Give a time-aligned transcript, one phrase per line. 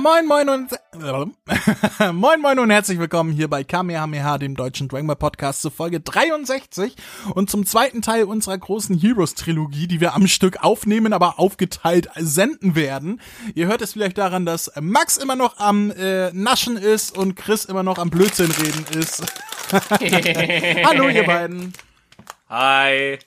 [0.00, 0.70] Moin moin und
[2.14, 6.00] moin moin und herzlich willkommen hier bei Kamehameha, dem deutschen Dragon Ball Podcast zu Folge
[6.00, 6.96] 63
[7.34, 12.08] und zum zweiten Teil unserer großen Heroes Trilogie, die wir am Stück aufnehmen, aber aufgeteilt
[12.16, 13.20] senden werden.
[13.54, 17.66] Ihr hört es vielleicht daran, dass Max immer noch am äh, Naschen ist und Chris
[17.66, 19.22] immer noch am Blödsinn reden ist.
[20.86, 21.74] Hallo ihr beiden.
[22.48, 23.18] Hi.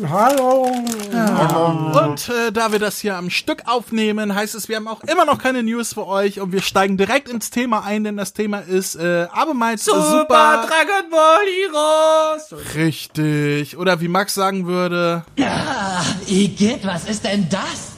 [0.00, 0.66] Hallo.
[0.66, 5.24] Und äh, da wir das hier am Stück aufnehmen, heißt es, wir haben auch immer
[5.24, 8.60] noch keine News für euch und wir steigen direkt ins Thema ein, denn das Thema
[8.60, 10.66] ist äh, abermals Super, super.
[10.68, 12.74] Dragon Ball Heroes.
[12.76, 13.76] Richtig.
[13.78, 17.90] Oder wie Max sagen würde, Ah, Igitt, was ist denn das?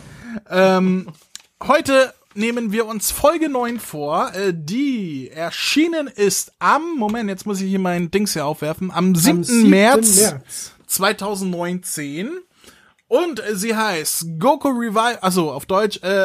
[0.50, 1.08] ähm,
[1.62, 7.60] heute nehmen wir uns Folge 9 vor, äh, die erschienen ist am, Moment, jetzt muss
[7.60, 9.36] ich hier mein Dings hier aufwerfen, am 7.
[9.36, 9.68] Am 7.
[9.70, 10.72] März, März.
[10.92, 12.30] 2019.
[13.08, 16.24] Und äh, sie heißt Goku Revive, also auf Deutsch, äh,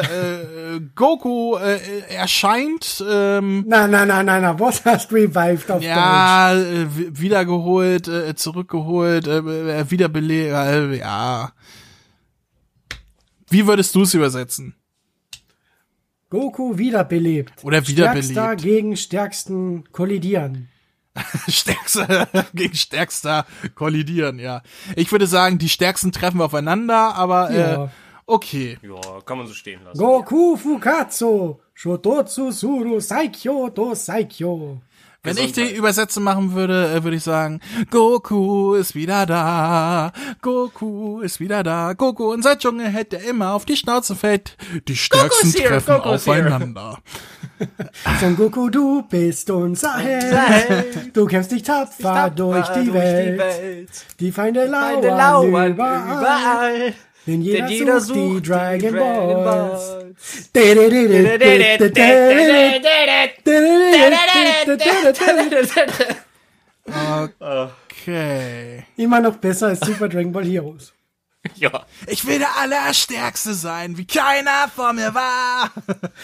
[0.76, 6.54] äh, Goku äh, erscheint, ähm, Nein, nein, nein, nein, nein, was hast revived auf ja,
[6.54, 9.38] äh, wi- wiedergeholt, äh, zurückgeholt, äh,
[9.80, 11.52] äh, wiederbelebt, äh, ja.
[13.50, 14.74] Wie würdest du es übersetzen?
[14.74, 14.74] Deutsch?
[16.30, 17.64] Goku wiederbelebt.
[17.64, 18.24] Oder wiederbelebt.
[18.32, 20.68] Stärkster gegen stärksten kollidieren.
[21.48, 24.62] Stärkster gegen Stärkster kollidieren, ja.
[24.96, 27.90] Ich würde sagen, die Stärksten treffen aufeinander, aber äh, Ja.
[28.26, 28.78] okay.
[28.82, 29.98] Ja, kann man so stehen lassen.
[29.98, 31.58] Goku Fukatsu.
[31.74, 34.80] Shototsu Suru Saikyo do Saikyo.
[35.22, 35.74] Wenn ich die.
[35.74, 40.12] Übersetzung machen würde, äh, würde ich sagen, Goku ist wieder da,
[40.42, 44.96] Goku ist wieder da, Goku unser Dschungel hält der immer auf die Schnauze fällt, die
[44.96, 46.46] Stärksten here, treffen Goku is here.
[46.46, 46.98] aufeinander.
[48.20, 51.16] Son Goku, du bist unser Held.
[51.16, 53.90] Du kämpfst dich tapfer, durch, die, Welt.
[54.20, 56.02] Die Feinde lauern, Feinde lauern überall.
[56.02, 56.94] überall.
[57.28, 59.96] Denn jeder, Denn jeder sucht, die Dragon Balls.
[67.38, 68.84] Okay.
[68.96, 70.94] Immer noch besser als Super Dragon Ball Heroes.
[71.54, 71.84] Ja.
[72.06, 75.70] Ich will der Allerstärkste sein, wie keiner vor mir war.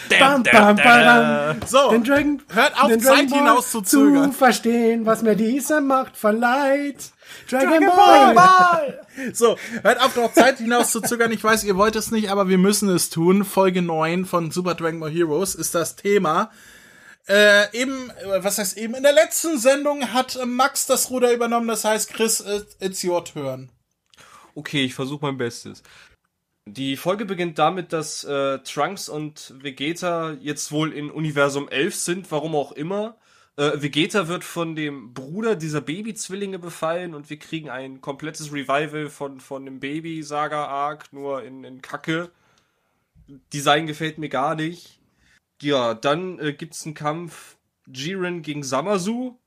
[0.09, 1.61] Bam, bam, bam.
[1.67, 4.33] So, Den Dragon, hört auf, den Zeit Dragon Ball hinaus zu zögern.
[4.33, 7.11] verstehen, was mir diese Macht verleiht.
[7.49, 9.01] Dragon, Dragon Ball.
[9.33, 11.31] So, hört auf, noch Zeit hinaus zu zögern.
[11.31, 13.45] Ich weiß, ihr wollt es nicht, aber wir müssen es tun.
[13.45, 16.51] Folge 9 von Super Dragon Ball Heroes ist das Thema.
[17.27, 21.67] Äh, eben, äh, was heißt eben, in der letzten Sendung hat Max das Ruder übernommen,
[21.67, 23.71] das heißt, Chris, äh, it's your turn.
[24.53, 25.81] Okay, ich versuche mein Bestes.
[26.67, 32.31] Die Folge beginnt damit, dass äh, Trunks und Vegeta jetzt wohl in Universum 11 sind,
[32.31, 33.17] warum auch immer.
[33.57, 39.09] Äh, Vegeta wird von dem Bruder dieser Babyzwillinge befallen und wir kriegen ein komplettes Revival
[39.09, 42.31] von, von dem Baby-Saga-Arc, nur in, in Kacke.
[43.53, 44.99] Design gefällt mir gar nicht.
[45.61, 47.55] Ja, dann äh, gibt's einen Kampf
[47.87, 49.37] Jiren gegen Samasu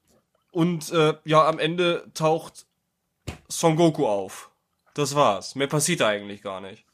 [0.53, 2.67] und äh, ja, am Ende taucht
[3.49, 4.51] Son Goku auf.
[4.95, 5.55] Das war's.
[5.55, 6.85] Mehr passiert da eigentlich gar nicht.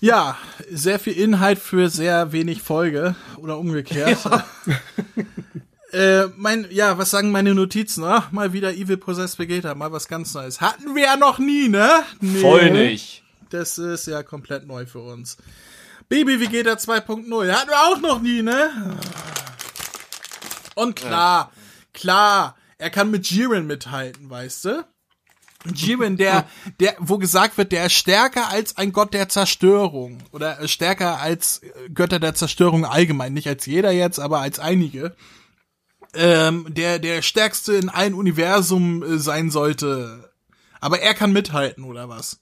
[0.00, 0.36] Ja,
[0.68, 4.18] sehr viel Inhalt für sehr wenig Folge oder umgekehrt.
[5.92, 8.04] äh, mein, ja, was sagen meine Notizen?
[8.04, 10.60] Ach, mal wieder Evil Possessed Vegeta, mal was ganz Neues.
[10.60, 12.02] Hatten wir ja noch nie, ne?
[12.20, 12.40] Nee.
[12.40, 13.22] Voll nicht.
[13.50, 15.36] Das ist ja komplett neu für uns.
[16.08, 18.96] Baby Vegeta 2.0 hatten wir auch noch nie, ne?
[20.74, 21.52] Und klar,
[21.94, 24.84] klar, er kann mit Jiren mithalten, weißt du?
[25.74, 26.46] Jiren, der,
[26.80, 30.18] der, wo gesagt wird, der ist stärker als ein Gott der Zerstörung.
[30.32, 31.60] Oder stärker als
[31.92, 33.32] Götter der Zerstörung allgemein.
[33.32, 35.16] Nicht als jeder jetzt, aber als einige.
[36.16, 40.32] Ähm, der, der stärkste in allen Universum äh, sein sollte.
[40.80, 42.40] Aber er kann mithalten, oder was?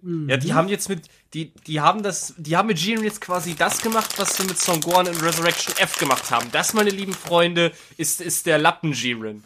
[0.00, 3.56] Ja, die haben jetzt mit, die, die haben das, die haben mit Jiren jetzt quasi
[3.56, 6.48] das gemacht, was sie mit Son Gohan in Resurrection F gemacht haben.
[6.52, 9.42] Das, meine lieben Freunde, ist, ist der Lappen Jiren.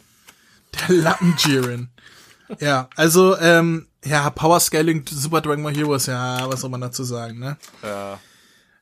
[0.89, 1.89] Der Lappen Jiren.
[2.61, 7.03] ja, also, ähm, ja, Power Scaling Super Dragon Ball Heroes, ja, was soll man dazu
[7.03, 7.57] sagen, ne?
[7.83, 8.21] Ja.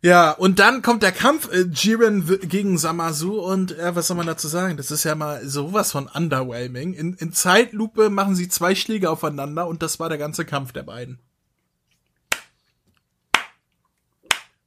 [0.03, 4.27] Ja, und dann kommt der Kampf äh, Jiren gegen Samasu und äh, was soll man
[4.27, 4.79] dazu sagen?
[4.79, 6.95] Das ist ja mal sowas von underwhelming.
[6.95, 10.85] In, in Zeitlupe machen sie zwei Schläge aufeinander und das war der ganze Kampf der
[10.85, 11.19] beiden.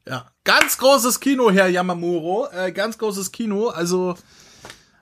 [0.08, 4.16] Ja, ganz großes Kino, Herr Yamamuro, äh, ganz großes Kino, also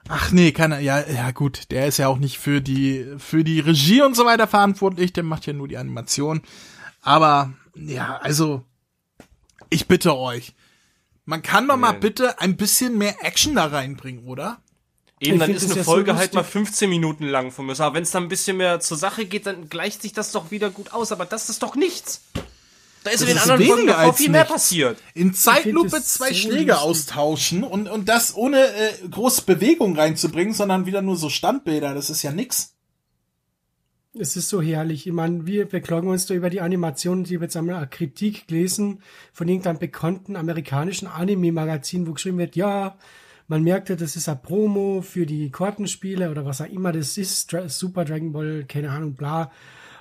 [0.08, 3.60] Ach nee, keiner, ja, ja gut, der ist ja auch nicht für die, für die
[3.60, 6.42] Regie und so weiter verantwortlich, der macht ja nur die Animation.
[7.02, 8.64] Aber, ja, also,
[9.72, 10.54] ich bitte euch.
[11.24, 14.60] Man kann doch mal bitte ein bisschen mehr Action da reinbringen, oder?
[15.20, 16.34] Eben, Ich dann ist eine ja so Folge halt lustig.
[16.34, 17.78] mal 15 Minuten lang von mir.
[17.78, 20.50] Aber wenn es dann ein bisschen mehr zur Sache geht, dann gleicht sich das doch
[20.50, 21.12] wieder gut aus.
[21.12, 22.22] Aber das ist doch nichts.
[23.04, 24.52] Da ist in Das den ist anderen Folgen als viel mehr nichts.
[24.52, 24.98] passiert.
[25.14, 26.88] In Zeitlupe zwei so Schläge lustig.
[26.88, 31.94] austauschen und, und das ohne äh, große Bewegung reinzubringen, sondern wieder nur so Standbilder.
[31.94, 32.71] Das ist ja nix.
[34.14, 35.06] Es ist so herrlich.
[35.06, 37.24] Ich meine, wir beklagen uns da über die Animation.
[37.24, 39.00] Ich habe jetzt einmal eine Kritik gelesen
[39.32, 42.98] von irgendeinem bekannten amerikanischen Anime-Magazin, wo geschrieben wird, ja,
[43.48, 47.16] man merkt ja, das ist ein Promo für die Kartenspiele oder was auch immer das
[47.16, 49.50] ist, Super Dragon Ball, keine Ahnung, bla.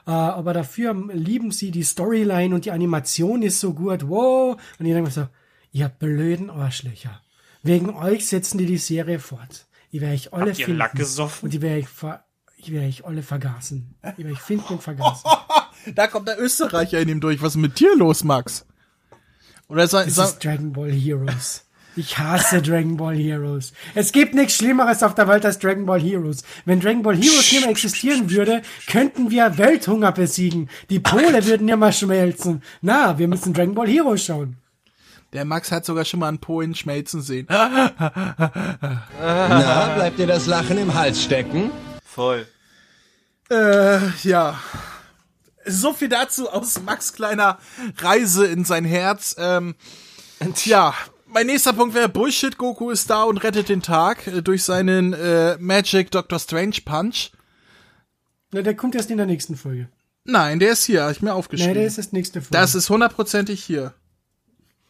[0.05, 4.57] Äh, aber dafür lieben sie die Storyline und die Animation ist so gut, wow.
[4.77, 5.27] Und ich denke mir so,
[5.71, 7.21] ihr blöden Arschlöcher.
[7.63, 9.67] Wegen euch setzen die die Serie fort.
[9.89, 10.79] Ich werde euch alle Habt ihr finden.
[10.79, 11.45] Lack gesoffen?
[11.45, 12.25] Und die werde ich, ver
[12.61, 13.95] ich werde euch alle vergasen.
[14.03, 15.29] Ich werde euch finden und vergasen.
[15.95, 17.41] Da kommt der Österreicher in ihm durch.
[17.41, 18.67] Was ist mit dir los, Max?
[19.67, 21.65] Oder sa Das ist Dragon Ball Heroes.
[21.95, 23.73] Ich hasse Dragon Ball Heroes.
[23.95, 26.43] Es gibt nichts Schlimmeres auf der Welt als Dragon Ball Heroes.
[26.65, 30.69] Wenn Dragon Ball Heroes nicht mehr existieren würde, könnten wir Welthunger besiegen.
[30.91, 32.61] Die Pole würden ja mal schmelzen.
[32.81, 34.57] Na, wir müssen Dragon Ball Heroes schauen.
[35.33, 37.47] der Max hat sogar schon mal einen Polen schmelzen sehen.
[37.49, 37.89] Na,
[39.95, 41.71] bleibt dir das Lachen im Hals stecken?
[42.03, 42.45] Voll.
[43.51, 44.59] Äh, ja.
[45.65, 47.59] So viel dazu aus Max kleiner
[47.97, 49.35] Reise in sein Herz.
[49.37, 49.75] Ähm,
[50.55, 50.95] tja,
[51.27, 52.57] mein nächster Punkt wäre Bullshit.
[52.57, 57.31] Goku ist da und rettet den Tag äh, durch seinen äh, Magic Doctor Strange Punch.
[58.51, 59.89] Na, der kommt erst in der nächsten Folge.
[60.23, 61.73] Nein, der ist hier, hab ich mir Nein, aufgeschrieben.
[61.73, 62.53] der ist das nächste Folge.
[62.53, 63.93] das ist hundertprozentig hier.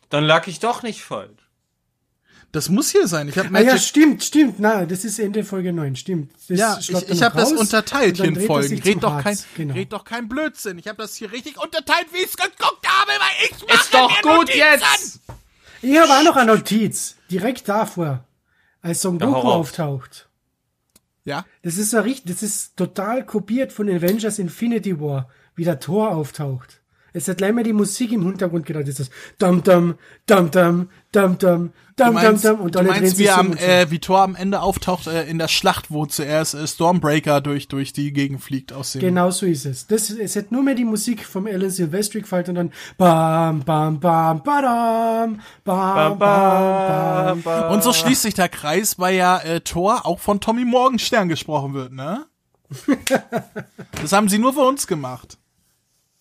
[0.10, 1.41] Dann lag ich doch nicht falsch.
[2.52, 3.30] Das muss hier sein.
[3.30, 4.60] Ich habe Ah Magic ja, stimmt, stimmt.
[4.60, 6.32] Na, das ist Ende Folge 9, stimmt.
[6.50, 8.82] Das Ja, ich, ich habe das unterteilt hier in Folgen.
[8.82, 9.38] Red doch, kein.
[9.56, 9.74] Genau.
[9.74, 10.78] red doch kein Blödsinn.
[10.78, 13.94] Ich habe das hier richtig unterteilt, wie ich es geguckt habe, weil ich mache Ist
[13.94, 14.58] doch gut Notizen.
[14.58, 15.20] jetzt!
[15.82, 17.16] Ich habe auch noch eine Notiz.
[17.30, 18.26] Direkt davor.
[18.82, 19.54] Als Son Ja, Goku raus.
[19.70, 20.28] auftaucht.
[21.24, 25.80] Ja, Das ist so richtig, das ist total kopiert von Avengers Infinity War, wie der
[25.80, 26.81] Thor auftaucht.
[27.14, 30.90] Es hat mal die Musik im Hintergrund gedacht, das ist das dum dum dum dum
[31.12, 33.90] dum dum du dum dum dum und du alle drehen meinst wie, so am, äh,
[33.90, 37.94] wie Thor am Ende auftaucht äh, in der Schlacht, wo zuerst äh, Stormbreaker durch, durch
[37.94, 39.02] die Gegend fliegt aus dem...
[39.02, 39.88] Genau so ist es.
[39.88, 44.00] Das, es hat nur mehr die Musik vom Alan Silvestri gefallen und dann bam, bam,
[44.00, 47.72] bam, badam, bam, bam, bam, bam.
[47.74, 51.74] Und so schließt sich der Kreis, weil ja äh, Thor auch von Tommy Morgenstern gesprochen
[51.74, 52.26] wird, ne?
[54.02, 55.38] das haben sie nur für uns gemacht.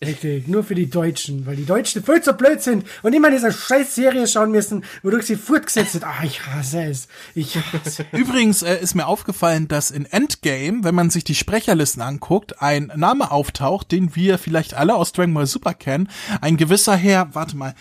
[0.03, 3.53] Richtig, nur für die Deutschen, weil die Deutschen voll zu blöd sind und immer diese
[3.53, 6.05] scheiß Serie schauen müssen, wodurch sie fortgesetzt sind.
[6.05, 7.07] Ah, ich hasse es.
[7.35, 12.01] Ich hasse Übrigens äh, ist mir aufgefallen, dass in Endgame, wenn man sich die Sprecherlisten
[12.01, 16.09] anguckt, ein Name auftaucht, den wir vielleicht alle aus Dragon Ball Super kennen.
[16.41, 17.75] Ein gewisser Herr, warte mal,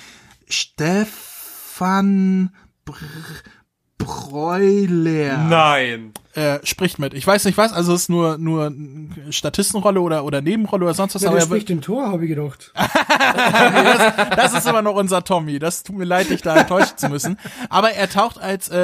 [0.49, 0.93] Stefan
[2.83, 2.95] Br
[3.99, 6.13] Breuler Nein.
[6.33, 7.13] äh, spricht mit.
[7.13, 8.73] Ich weiß nicht was, also es ist nur nur
[9.29, 12.07] Statistenrolle oder oder Nebenrolle oder sonst was, Ja, aber der er wird- spricht den Tor,
[12.07, 12.73] habe ich gedacht.
[14.35, 15.59] das ist immer noch unser Tommy.
[15.59, 17.37] Das tut mir leid, dich da enttäuschen zu müssen.
[17.69, 18.77] Aber er taucht als äh,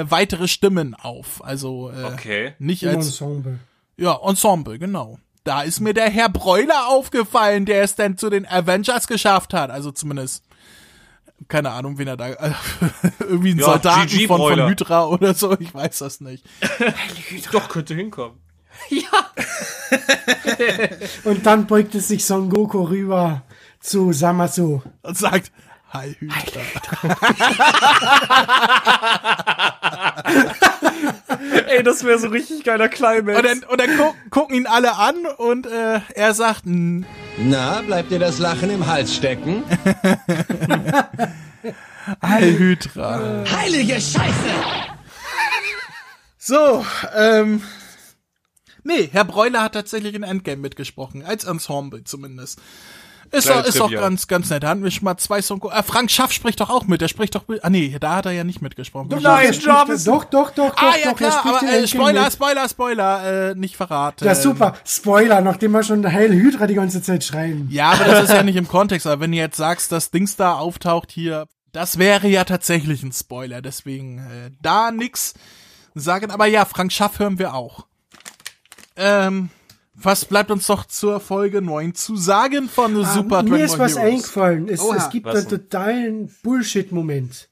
[0.00, 1.44] äh, weitere Stimmen auf.
[1.44, 2.54] Also äh, Okay.
[2.58, 3.58] nicht Im als Ensemble.
[3.96, 5.18] ja Ensemble, genau.
[5.44, 9.70] Da ist mir der Herr Breuler aufgefallen, der es denn zu den Avengers geschafft hat.
[9.70, 10.44] Also zumindest
[11.48, 12.52] keine Ahnung, wen er da äh,
[13.20, 14.68] irgendwie ein Ja, Soldaten GG von, von.
[14.68, 15.58] Hydra oder so.
[15.58, 16.44] Ich weiß das nicht.
[17.52, 18.38] Doch, könnte hinkommen.
[21.24, 23.42] Und dann beugt es sich Son Goku rüber
[23.80, 24.82] zu Samasu.
[25.02, 25.52] Und sagt
[25.90, 26.60] Hi Hydra.
[31.82, 33.36] Ey, das wäre so richtig geiler Climax.
[33.38, 37.04] Und dann, und dann gu gucken ihn alle an und äh, er sagt, "N-
[37.38, 39.64] Na, bleibt dir das Lachen im Hals stecken?
[42.22, 43.44] Hydra.
[43.50, 44.50] Heilige Scheiße!
[46.38, 46.84] So,
[47.16, 47.62] ähm.
[48.84, 52.60] Nee, Herr Breuler hat tatsächlich in Endgame mitgesprochen, als Ensemble zumindest.
[53.32, 54.02] Ist doch, ist doch Trivia.
[54.02, 54.62] ganz, ganz nett.
[54.62, 55.62] Da hatten wir schon mal zwei Songs.
[55.70, 57.00] Ah, Frank Schaff spricht doch auch mit.
[57.00, 57.64] Der spricht doch mit.
[57.64, 59.08] Ah, nee, da hat er ja nicht mitgesprochen.
[59.08, 60.04] Doch, Nein, Jarvis.
[60.04, 61.16] Doch, doch, doch, doch, ah, ja, doch.
[61.16, 62.32] klar, aber äh, Spoiler, mit.
[62.32, 64.26] Spoiler, Spoiler, äh, nicht verraten.
[64.26, 64.74] Ja, super.
[64.84, 67.68] Spoiler, nachdem wir schon Heil Hydra die ganze Zeit schreien.
[67.70, 69.06] Ja, aber das ist ja nicht im Kontext.
[69.06, 73.12] Aber wenn du jetzt sagst, dass Dings da auftaucht hier, das wäre ja tatsächlich ein
[73.12, 73.62] Spoiler.
[73.62, 75.32] Deswegen äh, da nix
[75.94, 76.30] sagen.
[76.30, 77.86] Aber ja, Frank Schaff hören wir auch.
[78.96, 79.48] Ähm,
[79.94, 83.78] was bleibt uns doch zur Folge 9 zu sagen von Super Ah, Dragon Mir ist
[83.78, 84.12] was Heroes?
[84.12, 84.68] eingefallen.
[84.68, 84.96] Es, Oha.
[84.96, 85.58] es gibt Was einen denn?
[85.60, 87.48] totalen Bullshit-Moment.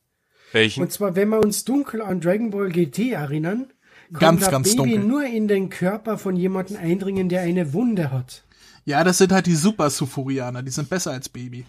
[0.53, 0.83] Welchen?
[0.83, 3.67] Und zwar, wenn wir uns dunkel an Dragon Ball GT erinnern,
[4.13, 4.99] kann Ganz, das ganz Baby dunkel.
[5.09, 8.43] nur in den Körper von jemandem eindringen, der eine Wunde hat.
[8.85, 10.63] Ja, das sind halt die Super Sufurianer.
[10.63, 11.65] Die sind besser als Baby.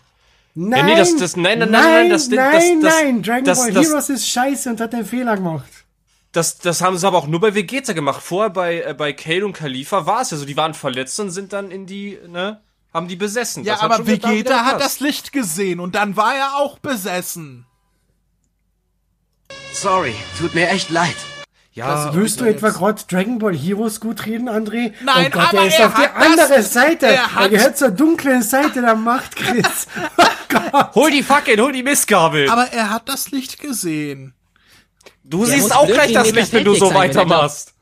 [0.56, 3.60] Nein, nee, das- das- nein, nein, nein, nein, nein, das- nein, das- nein, Dragon das-
[3.60, 5.81] Ball das- Heroes ist scheiße und hat einen Fehler gemacht.
[6.32, 8.22] Das, das haben sie aber auch nur bei Vegeta gemacht.
[8.24, 10.46] Vorher bei, äh, bei Kale und Khalifa war es ja so.
[10.46, 12.62] Die waren verletzt und sind dann in die, ne?
[12.94, 13.64] haben die besessen.
[13.64, 17.66] Ja, Das aber Vegeta hat das Licht gesehen und dann war er auch besessen.
[19.74, 21.16] Sorry, tut mir echt leid.
[21.74, 24.92] Ja, Willst du etwa gerade Dragon Ball Heroes gut reden, André?
[25.06, 27.06] Nein, oh Gott, aber er ist er auf die hat das- andere Seite.
[27.08, 29.88] er Er, gehört zur dunklen Seite der Macht, Chris.
[30.18, 30.96] oh Gott.
[30.96, 32.50] hol die Fackel, hol die Mistgabel.
[32.50, 34.34] Aber er hat das Licht gesehen.
[35.24, 37.74] Du Der siehst auch gleich das Licht, wenn du so sein, er weitermachst.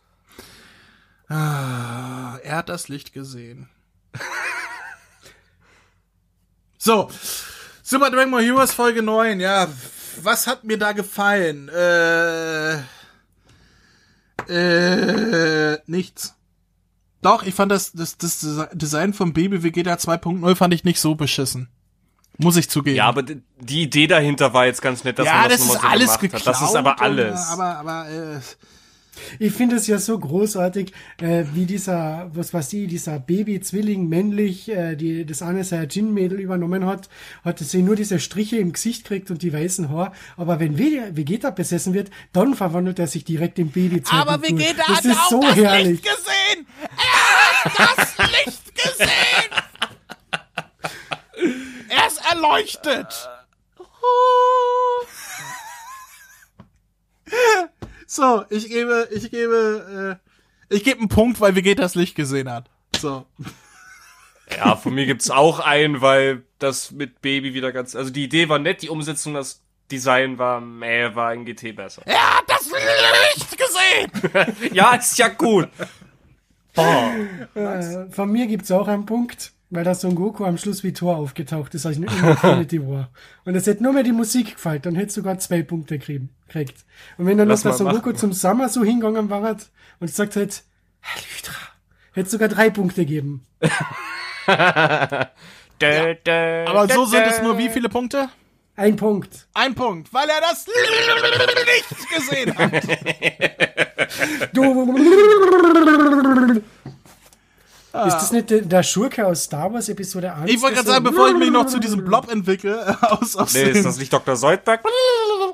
[1.28, 3.70] Ah, er hat das Licht gesehen.
[6.78, 7.10] so.
[7.84, 9.68] Super Dragon Ball Heroes Folge 9, ja.
[10.22, 11.70] Was hat mir da gefallen?
[11.70, 12.80] Äh.
[14.48, 15.80] Äh.
[15.86, 16.36] Nichts.
[17.22, 21.16] Doch, ich fand das, das, das Design von Baby Vegeta 2.0 fand ich nicht so
[21.16, 21.70] beschissen.
[22.41, 22.96] Muss ich zugeben.
[22.96, 25.67] Ja, aber die Idee dahinter war jetzt ganz nett, dass ja, man das, das ist
[25.74, 26.46] nochmal so alles gemacht geklaut.
[26.48, 26.53] hat.
[26.63, 27.39] Das ist aber und, alles.
[27.39, 28.39] äh, aber, aber, äh,
[29.39, 34.69] Ich finde es ja so großartig, äh, wie dieser, was weiß ich, dieser Baby-Zwilling männlich,
[34.69, 37.10] äh, die das eine Saiyajin-Mädel übernommen hat,
[37.43, 40.13] hat sie nur diese Striche im Gesicht kriegt und die weißen Haare.
[40.38, 44.84] Aber wenn Ve- Vegeta besessen wird, dann verwandelt er sich direkt in baby aber Vegeta
[44.88, 46.01] Das hat ist auch so das herrlich.
[46.01, 46.67] Licht gesehen!
[47.65, 49.51] Er hat das Licht gesehen!
[51.89, 53.29] Er ist erleuchtet!
[58.12, 60.19] So, ich gebe, ich gebe,
[60.69, 62.67] äh, ich gebe einen Punkt, weil Vegeta das Licht gesehen hat.
[63.00, 63.27] So.
[64.57, 68.50] Ja, von mir gibt's auch einen, weil das mit Baby wieder ganz, also die Idee
[68.50, 72.01] war nett, die Umsetzung, das Design war, meh, war in GT besser.
[72.05, 72.65] Er hat das
[73.36, 74.74] Licht gesehen!
[74.74, 75.69] Ja, ist ja gut.
[76.74, 77.13] Boah.
[77.53, 81.18] Äh, von mir gibt's auch einen Punkt, weil da Son Goku am Schluss wie Tor
[81.18, 83.10] aufgetaucht ist, also in Infinity War.
[83.46, 86.86] Und es hätte nur mehr die Musik gefallen, dann hätte sogar zwei Punkte kriegen, kriegt.
[87.18, 89.58] Und wenn dann noch Lass der mal Son Goku zum Sommer so hingegangen war
[90.00, 90.62] und gesagt hätte,
[91.02, 91.56] Herr Lydra,
[92.14, 93.46] hätte sogar drei Punkte geben.
[95.78, 98.30] Aber so sind es nur wie viele Punkte?
[98.76, 99.48] Ein Punkt.
[99.54, 102.72] Ein Punkt, weil er das Licht gesehen hat.
[104.54, 104.98] Du.
[108.08, 110.51] Ist das nicht der, der Schurke aus Star Wars Episode 1?
[110.51, 113.70] Ich wollte gerade sagen, bevor ich mich noch zu diesem Blob entwickle, aus, aus Nee,
[113.72, 114.36] ist das nicht Dr.
[114.36, 114.82] Soldberg?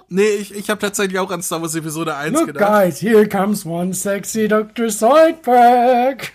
[0.09, 2.67] Nee, ich, ich habe tatsächlich auch an Star Wars Episode 1 Look, gedacht.
[2.67, 4.89] guys, here comes one sexy Dr.
[4.89, 6.31] Zoidberg.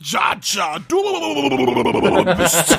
[0.00, 2.78] Ja, ja, du bist.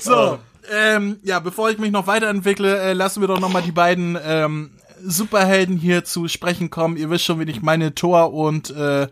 [0.00, 0.38] so,
[0.70, 4.18] ähm, ja, bevor ich mich noch weiterentwickle, äh, lassen wir doch noch mal die beiden
[4.22, 4.70] ähm,
[5.04, 6.96] Superhelden hier zu sprechen kommen.
[6.96, 9.08] Ihr wisst schon, wen ich meine, Thor und äh,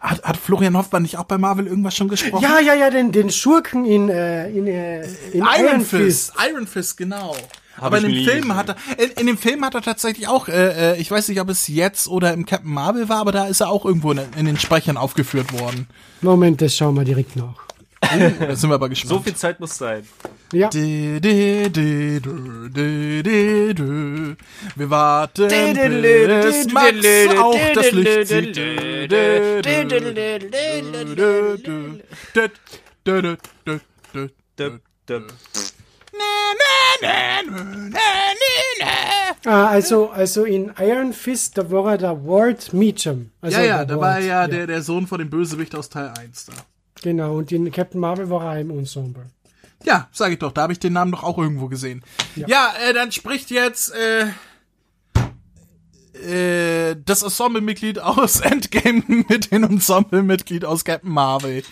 [0.00, 2.42] hat, hat Florian Hoffmann nicht auch bei Marvel irgendwas schon gesprochen?
[2.42, 6.32] Ja, ja, ja, den, den Schurken in, äh, in, äh, in Iron Fist.
[6.48, 7.36] Iron Fist, genau.
[7.78, 8.56] Aber in dem Film gesehen.
[8.56, 11.40] hat er, in, in dem Film hat er tatsächlich auch, äh, äh, ich weiß nicht,
[11.40, 14.20] ob es jetzt oder im Captain Marvel war, aber da ist er auch irgendwo in,
[14.36, 15.88] in den Sprechern aufgeführt worden.
[16.20, 17.71] Moment, das schauen wir direkt nach.
[18.02, 19.24] Da sind wir aber So gespannt.
[19.24, 20.06] viel Zeit muss sein.
[20.52, 20.68] Ja.
[20.72, 21.20] Wir
[24.90, 26.96] warten, bis Max
[27.38, 28.58] auch das Licht sieht.
[39.44, 43.30] Ah, also, also in Iron Fist, da war er der Ward Meacham.
[43.40, 46.12] Also Ja, ja, da war Ward, ja der, der Sohn von dem Bösewicht aus Teil
[46.16, 46.52] 1 da.
[47.02, 49.26] Genau, und in Captain Marvel war er im Ensemble.
[49.84, 52.04] Ja, sag ich doch, da habe ich den Namen doch auch irgendwo gesehen.
[52.36, 54.26] Ja, äh, dann spricht jetzt äh,
[56.90, 61.62] äh, das Ensemble-Mitglied aus Endgame mit dem Ensemble-Mitglied aus Captain Marvel.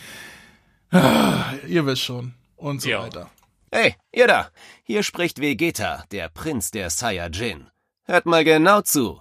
[0.91, 2.35] Ah, ihr wisst schon.
[2.57, 3.03] Und so Ja.
[3.03, 3.31] weiter.
[3.73, 4.51] Hey, ihr da.
[4.83, 7.69] Hier spricht Vegeta, der Prinz der Saiyajin.
[8.05, 9.21] Hört mal genau zu.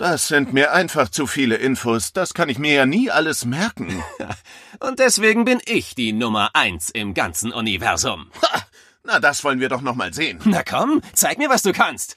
[0.00, 2.14] Das sind mir einfach zu viele Infos.
[2.14, 4.02] Das kann ich mir ja nie alles merken.
[4.80, 8.30] Und deswegen bin ich die Nummer eins im ganzen Universum.
[8.40, 8.62] Ha!
[9.04, 10.40] Na, das wollen wir doch noch mal sehen.
[10.44, 12.16] Na komm, zeig mir, was du kannst.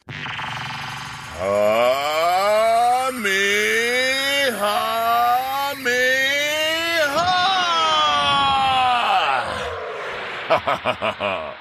[1.37, 3.33] Kamehameha!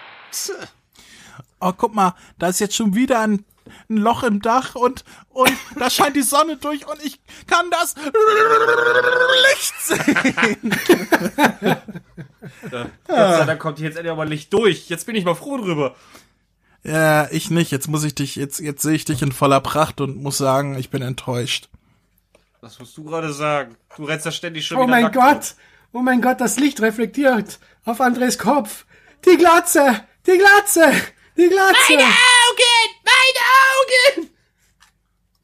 [1.64, 3.45] Oh, guck mal, da ist jetzt schon wieder ein,
[3.88, 7.95] ein Loch im Dach und, und da scheint die Sonne durch und ich kann das
[9.50, 10.76] Licht sehen.
[12.71, 14.88] Gott sei Dank kommt hier jetzt endlich mal Licht durch.
[14.88, 15.95] Jetzt bin ich mal froh drüber.
[16.85, 17.71] Ja, ich nicht.
[17.71, 20.76] Jetzt muss ich dich, jetzt, jetzt sehe ich dich in voller Pracht und muss sagen,
[20.79, 21.69] ich bin enttäuscht.
[22.61, 23.76] Was musst du gerade sagen?
[23.97, 25.55] Du rennst ja ständig schon Oh wieder mein nackt Gott!
[25.93, 28.87] Oh mein Gott, das Licht reflektiert auf Andres Kopf.
[29.26, 30.05] Die Glatze!
[30.26, 30.93] Die Glatze!
[31.37, 31.95] Die Glatze!
[31.95, 32.72] Augen!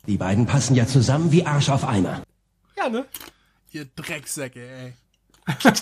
[0.08, 2.22] Die beiden passen ja zusammen wie Arsch auf Eimer.
[2.78, 3.04] Ja, ne?
[3.72, 4.94] Ihr Drecksäcke, ey.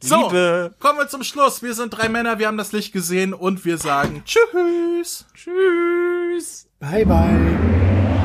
[0.00, 0.74] so, Liebe.
[0.78, 1.62] kommen wir zum Schluss.
[1.62, 5.26] Wir sind drei Männer, wir haben das Licht gesehen und wir sagen Tschüss.
[5.34, 6.66] Tschüss.
[6.80, 8.15] Bye bye.